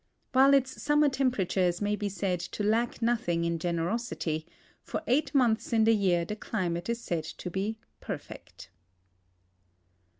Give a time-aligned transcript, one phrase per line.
[0.31, 4.47] While its sum mer temperatures may be said to lack nothing in generosity,
[4.91, 8.71] lor eight months in the year the climate is said to be perfect.